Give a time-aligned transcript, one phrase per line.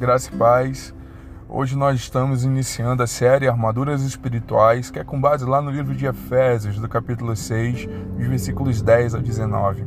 [0.00, 0.94] Graça e paz.
[1.46, 5.94] Hoje nós estamos iniciando a série Armaduras Espirituais, que é com base lá no livro
[5.94, 9.84] de Efésios, do capítulo 6, dos versículos 10 a 19.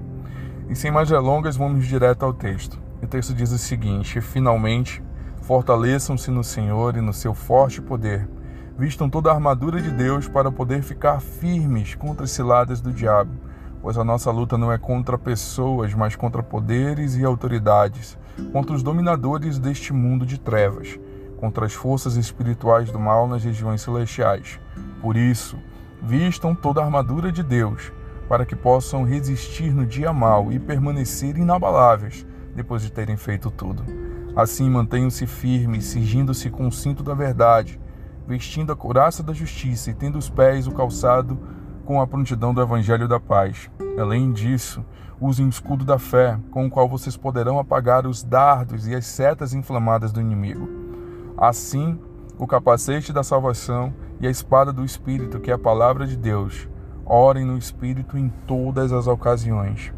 [0.69, 2.79] E sem mais delongas, vamos direto ao texto.
[3.01, 5.01] O texto diz o seguinte: Finalmente,
[5.41, 8.29] fortaleçam-se no Senhor e no seu forte poder.
[8.77, 13.31] Vistam toda a armadura de Deus para poder ficar firmes contra as ciladas do diabo
[13.83, 18.17] pois a nossa luta não é contra pessoas, mas contra poderes e autoridades,
[18.51, 20.99] contra os dominadores deste mundo de trevas,
[21.37, 24.59] contra as forças espirituais do mal nas regiões celestiais.
[25.01, 25.57] Por isso,
[26.01, 27.91] vistam toda a armadura de Deus,
[28.27, 33.83] para que possam resistir no dia mal e permanecer inabaláveis depois de terem feito tudo.
[34.35, 37.79] Assim, mantenham-se firmes, cingindo-se com o cinto da verdade,
[38.27, 41.37] vestindo a couraça da justiça e tendo os pés o calçado
[41.85, 43.69] com a prontidão do Evangelho da Paz.
[43.99, 44.83] Além disso,
[45.19, 49.05] usem o escudo da fé, com o qual vocês poderão apagar os dardos e as
[49.05, 50.67] setas inflamadas do inimigo.
[51.37, 51.99] Assim,
[52.37, 56.67] o capacete da salvação e a espada do Espírito, que é a palavra de Deus.
[57.05, 59.93] Orem no Espírito em todas as ocasiões.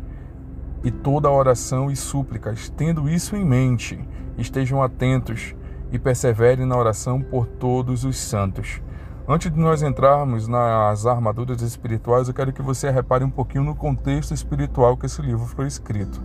[0.83, 3.99] E toda oração e súplicas, tendo isso em mente,
[4.38, 5.55] estejam atentos
[5.91, 8.81] e perseverem na oração por todos os santos.
[9.27, 13.73] Antes de nós entrarmos nas armaduras espirituais, eu quero que você repare um pouquinho no
[13.73, 16.21] contexto espiritual que esse livro foi escrito.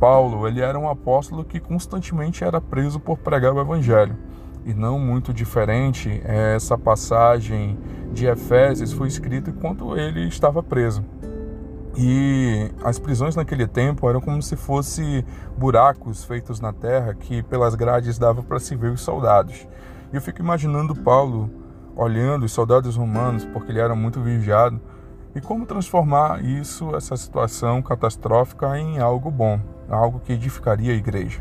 [0.00, 4.16] Paulo, ele era um apóstolo que constantemente era preso por pregar o evangelho.
[4.64, 7.78] E não muito diferente, essa passagem
[8.14, 11.04] de Efésios foi escrita enquanto ele estava preso.
[11.98, 15.22] E as prisões naquele tempo eram como se fossem
[15.54, 19.68] buracos feitos na terra que pelas grades dava para se ver os soldados.
[20.10, 21.65] E eu fico imaginando Paulo
[21.96, 24.80] olhando os soldados romanos, porque ele era muito vigiado,
[25.34, 31.40] e como transformar isso, essa situação catastrófica, em algo bom, algo que edificaria a igreja.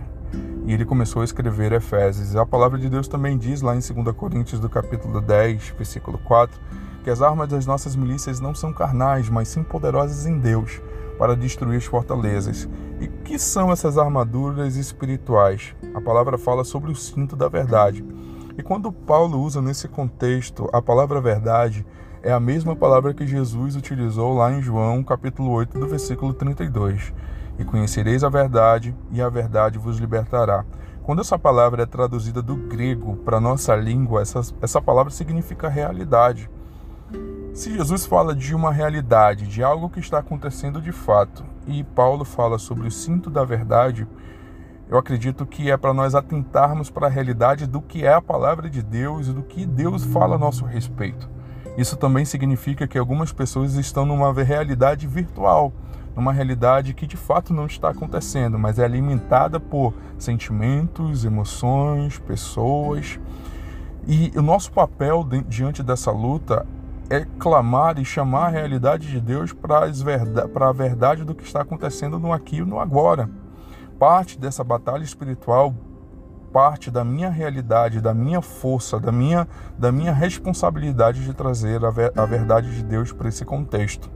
[0.65, 2.35] E ele começou a escrever Efésios.
[2.35, 6.59] A palavra de Deus também diz lá em 2 Coríntios, do capítulo 10, versículo 4,
[7.03, 10.81] que as armas das nossas milícias não são carnais, mas sim poderosas em Deus
[11.17, 12.67] para destruir as fortalezas.
[12.99, 15.75] E que são essas armaduras espirituais?
[15.93, 18.03] A palavra fala sobre o cinto da verdade.
[18.57, 21.85] E quando Paulo usa nesse contexto a palavra verdade,
[22.23, 27.13] é a mesma palavra que Jesus utilizou lá em João, capítulo 8, do versículo 32.
[27.59, 30.65] E conhecereis a verdade, e a verdade vos libertará.
[31.03, 36.49] Quando essa palavra é traduzida do grego para nossa língua, essa, essa palavra significa realidade.
[37.53, 42.25] Se Jesus fala de uma realidade, de algo que está acontecendo de fato, e Paulo
[42.25, 44.07] fala sobre o cinto da verdade,
[44.87, 48.69] eu acredito que é para nós atentarmos para a realidade do que é a palavra
[48.69, 51.27] de Deus e do que Deus fala a nosso respeito.
[51.75, 55.73] Isso também significa que algumas pessoas estão numa realidade virtual,
[56.15, 63.19] numa realidade que de fato não está acontecendo, mas é alimentada por sentimentos, emoções, pessoas.
[64.07, 66.65] E o nosso papel diante dessa luta
[67.09, 69.89] é clamar e chamar a realidade de Deus para
[70.69, 73.29] a verdade do que está acontecendo no aqui e no agora
[73.99, 75.73] parte dessa batalha espiritual
[76.55, 79.45] parte da minha realidade, da minha força, da minha,
[79.77, 84.09] da minha responsabilidade de trazer a, ver, a verdade de Deus para esse contexto.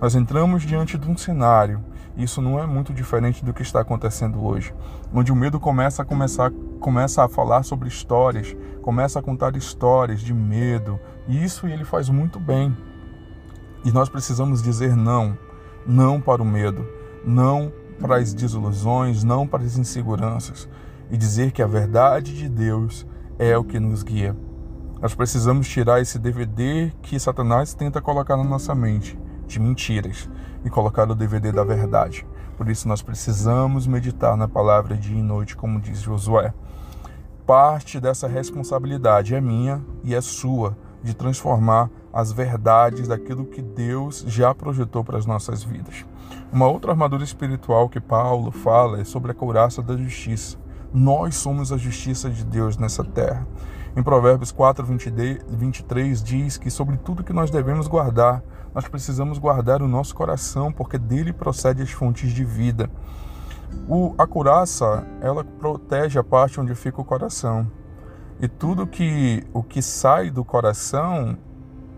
[0.00, 1.84] Nós entramos diante de um cenário,
[2.16, 4.72] isso não é muito diferente do que está acontecendo hoje,
[5.12, 10.20] onde o medo começa a começar começa a falar sobre histórias, começa a contar histórias
[10.20, 12.74] de medo, e isso ele faz muito bem.
[13.84, 15.36] E nós precisamos dizer não,
[15.84, 16.86] não para o medo,
[17.24, 20.68] não para as desilusões, não para as inseguranças,
[21.10, 23.06] e dizer que a verdade de Deus
[23.38, 24.36] é o que nos guia.
[25.00, 30.28] Nós precisamos tirar esse DVD que Satanás tenta colocar na nossa mente, de mentiras,
[30.64, 32.26] e colocar o DVD da verdade.
[32.56, 36.52] Por isso nós precisamos meditar na palavra dia e noite, como diz Josué.
[37.46, 44.24] Parte dessa responsabilidade é minha e é sua de transformar as verdades daquilo que Deus
[44.26, 46.04] já projetou para as nossas vidas.
[46.52, 50.58] Uma outra armadura espiritual que Paulo fala é sobre a couraça da justiça.
[50.92, 53.46] Nós somos a justiça de Deus nessa terra.
[53.96, 58.42] Em Provérbios 4, 23 diz que sobre tudo que nós devemos guardar,
[58.74, 62.90] nós precisamos guardar o nosso coração, porque dele procede as fontes de vida.
[63.88, 67.70] O, a couraça, ela protege a parte onde fica o coração.
[68.40, 71.38] E tudo que o que sai do coração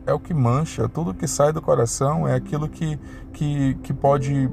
[0.07, 2.99] é o que mancha, tudo que sai do coração é aquilo que,
[3.33, 4.51] que, que pode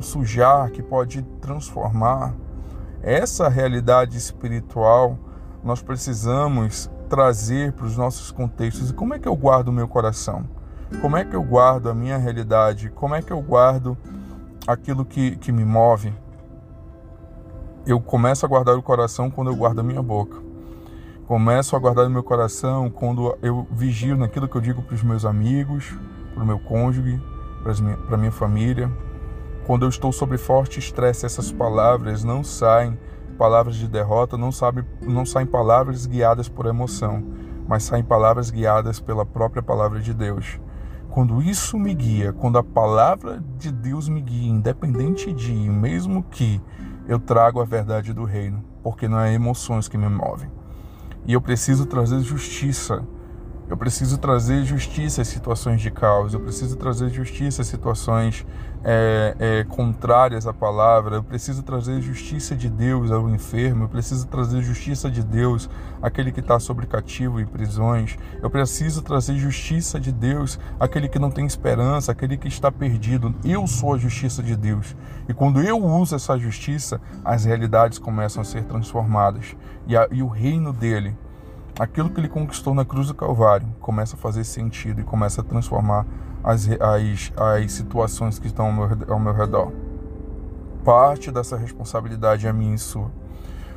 [0.00, 2.34] sujar, que pode transformar.
[3.02, 5.18] Essa realidade espiritual
[5.62, 8.90] nós precisamos trazer para os nossos contextos.
[8.90, 10.44] E como é que eu guardo o meu coração?
[11.00, 12.90] Como é que eu guardo a minha realidade?
[12.90, 13.96] Como é que eu guardo
[14.66, 16.12] aquilo que, que me move?
[17.88, 20.47] eu começo a guardar o coração quando eu guardo a minha boca.
[21.28, 25.02] Começo a guardar o meu coração quando eu vigio naquilo que eu digo para os
[25.02, 25.94] meus amigos,
[26.32, 27.22] para o meu cônjuge,
[27.62, 28.90] para a minha família.
[29.66, 32.98] Quando eu estou sob forte estresse, essas palavras não saem
[33.36, 37.22] palavras de derrota, não, sabe, não saem palavras guiadas por emoção,
[37.68, 40.58] mas saem palavras guiadas pela própria palavra de Deus.
[41.10, 46.58] Quando isso me guia, quando a palavra de Deus me guia, independente de, mesmo que
[47.06, 50.56] eu trago a verdade do reino, porque não é emoções que me movem.
[51.26, 53.06] E eu preciso trazer justiça.
[53.70, 58.46] Eu preciso trazer justiça às situações de caos, eu preciso trazer justiça às situações
[58.82, 64.26] é, é, contrárias à palavra, eu preciso trazer justiça de Deus ao enfermo, eu preciso
[64.26, 65.68] trazer justiça de Deus
[66.00, 71.18] àquele que está sobre cativo e prisões, eu preciso trazer justiça de Deus àquele que
[71.18, 73.34] não tem esperança, àquele que está perdido.
[73.44, 74.96] Eu sou a justiça de Deus.
[75.28, 79.54] E quando eu uso essa justiça, as realidades começam a ser transformadas
[79.86, 81.14] e, a, e o reino dele
[81.78, 85.44] aquilo que ele conquistou na cruz do Calvário começa a fazer sentido e começa a
[85.44, 86.04] transformar
[86.42, 89.72] as, as, as situações que estão ao meu, ao meu redor.
[90.84, 93.10] Parte dessa responsabilidade é minha e sua.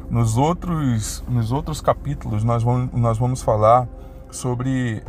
[0.10, 3.88] Nos outros, nos outros capítulos, nós vamos, nós vamos falar
[4.30, 5.04] sobre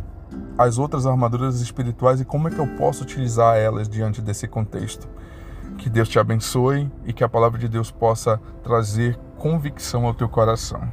[0.57, 5.07] as outras armaduras espirituais e como é que eu posso utilizar elas diante desse contexto.
[5.77, 10.29] Que Deus te abençoe e que a palavra de Deus possa trazer convicção ao teu
[10.29, 10.87] coração.